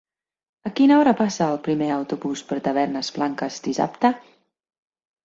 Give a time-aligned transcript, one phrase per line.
[0.67, 4.13] A quina hora passa el primer autobús per Tavernes Blanques dissabte?